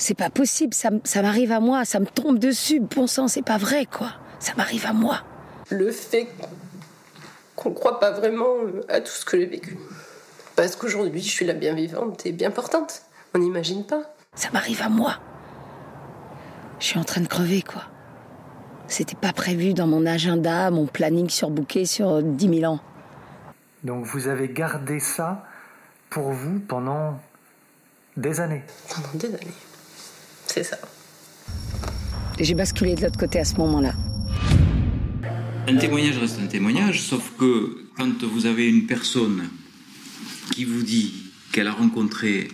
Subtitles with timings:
[0.00, 2.80] C'est pas possible, ça, ça m'arrive à moi, ça me tombe dessus.
[2.80, 4.08] Bon sang, c'est pas vrai, quoi.
[4.38, 5.20] Ça m'arrive à moi.
[5.68, 6.26] Le fait
[7.54, 8.46] qu'on ne croit pas vraiment
[8.88, 9.76] à tout ce que j'ai vécu.
[10.56, 13.02] Parce qu'aujourd'hui, je suis la bien vivante et bien portante.
[13.34, 14.14] On n'imagine pas.
[14.34, 15.16] Ça m'arrive à moi.
[16.78, 17.82] Je suis en train de crever, quoi.
[18.88, 22.80] C'était pas prévu dans mon agenda, mon planning surbooké sur 10 000 ans.
[23.84, 25.44] Donc vous avez gardé ça
[26.08, 27.20] pour vous pendant
[28.16, 28.64] des années?
[28.88, 29.54] Pendant des années.
[30.52, 30.78] C'est ça.
[32.40, 33.94] J'ai basculé de l'autre côté à ce moment-là.
[35.68, 39.48] Un témoignage reste un témoignage, sauf que quand vous avez une personne
[40.52, 41.12] qui vous dit
[41.52, 42.48] qu'elle a rencontré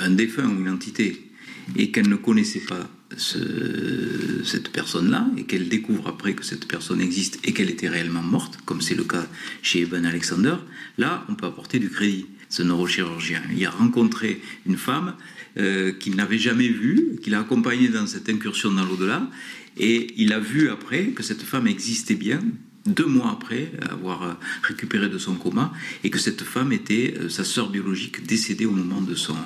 [0.00, 1.30] un défunt ou une entité
[1.76, 7.38] et qu'elle ne connaissait pas cette personne-là et qu'elle découvre après que cette personne existe
[7.44, 9.24] et qu'elle était réellement morte, comme c'est le cas
[9.62, 10.56] chez Evan Alexander,
[10.98, 12.26] là, on peut apporter du crédit.
[12.48, 15.14] Ce neurochirurgien, il a rencontré une femme
[15.56, 19.28] euh, qu'il n'avait jamais vue, qu'il a accompagnée dans cette incursion dans l'au-delà,
[19.76, 22.40] et il a vu après que cette femme existait bien,
[22.86, 25.72] deux mois après avoir euh, récupéré de son coma,
[26.02, 29.36] et que cette femme était euh, sa sœur biologique décédée au moment de son,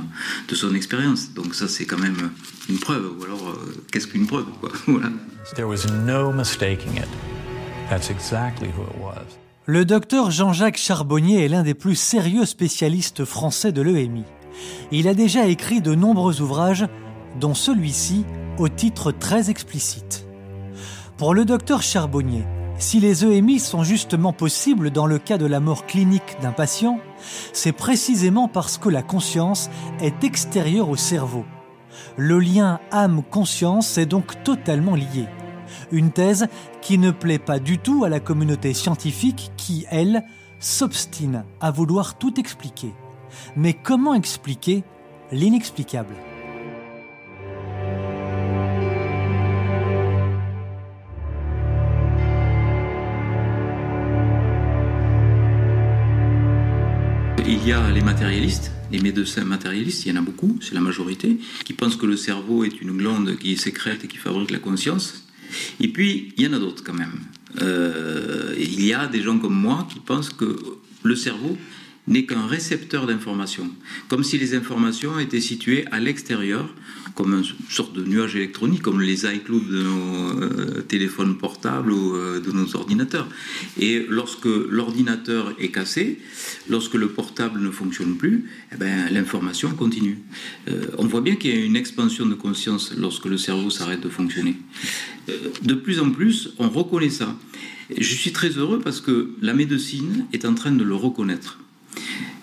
[0.49, 1.35] de son expérience.
[1.35, 2.31] Donc ça, c'est quand même
[2.69, 3.13] une preuve.
[3.19, 3.61] Ou alors,
[3.93, 5.11] qu'est-ce qu'une preuve quoi voilà.
[9.71, 14.25] Le docteur Jean-Jacques Charbonnier est l'un des plus sérieux spécialistes français de l'EMI.
[14.93, 16.87] Il a déjà écrit de nombreux ouvrages,
[17.39, 18.25] dont celui-ci
[18.57, 20.27] au titre très explicite.
[21.19, 22.47] Pour le docteur Charbonnier,
[22.79, 26.99] si les EMI sont justement possibles dans le cas de la mort clinique d'un patient,
[27.53, 29.69] c'est précisément parce que la conscience
[30.01, 31.45] est extérieure au cerveau.
[32.17, 35.27] Le lien âme-conscience est donc totalement lié.
[35.93, 36.47] Une thèse
[36.83, 40.25] qui ne plaît pas du tout à la communauté scientifique qui, elle,
[40.61, 42.93] s'obstine à vouloir tout expliquer.
[43.57, 44.85] Mais comment expliquer
[45.33, 46.15] l'inexplicable?
[57.47, 60.81] Il y a les matérialistes, les médecins matérialistes, il y en a beaucoup, c'est la
[60.81, 64.59] majorité, qui pensent que le cerveau est une glande qui sécrète et qui fabrique la
[64.59, 65.28] conscience.
[65.81, 67.21] Et puis, il y en a d'autres quand même.
[67.63, 70.59] Euh, il y a des gens comme moi qui pensent que
[71.03, 71.57] le cerveau
[72.09, 73.71] n'est qu'un récepteur d'informations,
[74.09, 76.75] comme si les informations étaient situées à l'extérieur,
[77.15, 82.15] comme une sorte de nuage électronique, comme les iCloud de nos euh, téléphones portables ou
[82.15, 83.29] euh, de nos ordinateurs.
[83.79, 86.21] Et lorsque l'ordinateur est cassé,
[86.69, 90.19] lorsque le portable ne fonctionne plus, eh ben, l'information continue.
[90.69, 94.01] Euh, on voit bien qu'il y a une expansion de conscience lorsque le cerveau s'arrête
[94.01, 94.57] de fonctionner.
[95.63, 97.37] de plus en plus, on reconnaît ça.
[97.97, 101.59] Je suis très heureux parce que la médecine est en train de le reconnaître.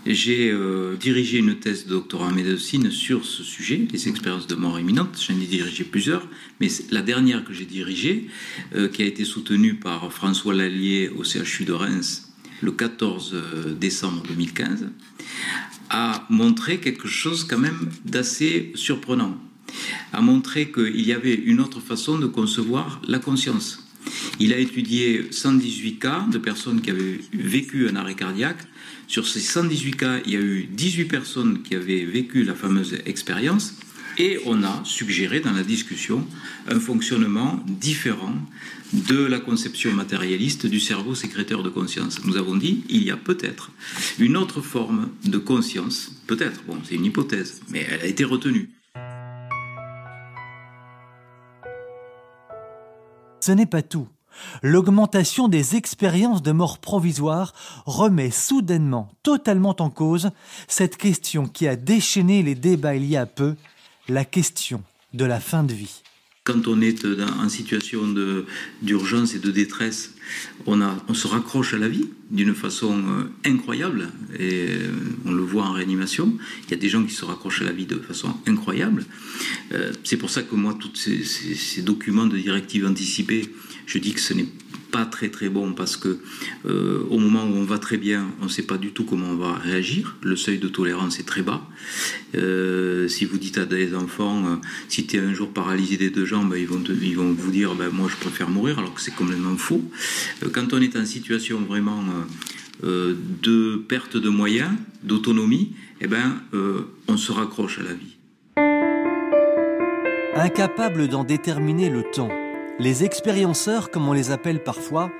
[0.05, 4.53] J'ai euh, dirigé une thèse de doctorat en médecine sur ce sujet, les expériences de
[4.53, 5.17] mort imminente.
[5.27, 6.27] J'en ai dirigé plusieurs,
[6.59, 8.27] mais la dernière que j'ai dirigée,
[8.75, 13.73] euh, qui a été soutenue par François Lallier au CHU de Reims le 14 euh,
[13.73, 14.89] décembre 2015,
[15.89, 19.37] a montré quelque chose quand même d'assez surprenant.
[20.13, 23.84] A montré qu'il y avait une autre façon de concevoir la conscience.
[24.39, 28.67] Il a étudié 118 cas de personnes qui avaient vécu un arrêt cardiaque
[29.07, 32.97] sur ces 118 cas, il y a eu 18 personnes qui avaient vécu la fameuse
[33.05, 33.75] expérience
[34.17, 36.25] et on a suggéré dans la discussion
[36.67, 38.33] un fonctionnement différent
[38.93, 42.23] de la conception matérialiste du cerveau sécréteur de conscience.
[42.25, 43.71] Nous avons dit il y a peut-être
[44.17, 48.69] une autre forme de conscience, peut-être, bon, c'est une hypothèse, mais elle a été retenue.
[53.41, 54.07] Ce n'est pas tout
[54.61, 57.53] l'augmentation des expériences de mort provisoire
[57.85, 60.31] remet soudainement totalement en cause
[60.67, 63.55] cette question qui a déchaîné les débats il y a peu,
[64.07, 66.03] la question de la fin de vie.
[66.45, 68.03] Quand on est en situation
[68.83, 70.13] d'urgence et de détresse,
[70.67, 74.91] on, se raccroche à la vie d'une façon euh, incroyable, et euh,
[75.25, 76.37] on le voit en réanimation.
[76.65, 79.05] Il y a des gens qui se raccrochent à la vie de façon incroyable.
[79.71, 83.49] Euh, c'est pour ça que moi, tous ces documents de directives anticipées,
[83.87, 84.64] je dis que ce n'est pas
[85.03, 86.19] très très bon parce que
[86.65, 89.31] euh, au moment où on va très bien, on ne sait pas du tout comment
[89.31, 90.15] on va réagir.
[90.21, 91.67] Le seuil de tolérance est très bas.
[92.35, 94.55] Euh, si vous dites à des enfants, euh,
[94.87, 97.75] si tu es un jour paralysé des deux jambes, ils vont, ils vont vous dire,
[97.75, 99.83] ben, moi je préfère mourir, alors que c'est complètement faux.
[100.53, 102.03] quand on est en situation vraiment
[102.81, 104.71] de perte de moyens,
[105.03, 106.41] d'autonomie, eh ben,
[107.07, 108.15] on se raccroche à la vie.
[110.35, 112.29] Incapable d'en déterminer le temps
[112.79, 115.11] les expérienceurs, comme on les appelle parfois,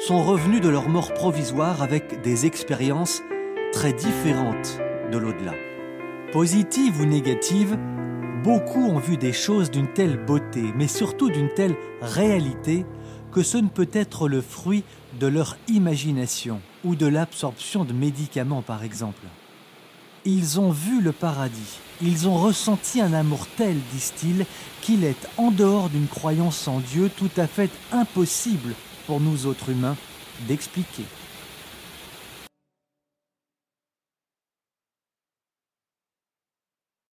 [0.00, 3.22] sont revenus de leur mort provisoire avec des expériences
[3.72, 4.78] très différentes
[5.10, 5.54] de l'au-delà.
[6.32, 7.76] Positives ou négatives,
[8.42, 12.84] Beaucoup ont vu des choses d'une telle beauté, mais surtout d'une telle réalité,
[13.30, 14.82] que ce ne peut être le fruit
[15.20, 19.22] de leur imagination ou de l'absorption de médicaments par exemple.
[20.24, 24.46] Ils ont vu le paradis, ils ont ressenti un amour tel, disent-ils,
[24.80, 28.74] qu'il est, en dehors d'une croyance en Dieu, tout à fait impossible
[29.08, 29.96] pour nous autres humains
[30.46, 31.04] d'expliquer.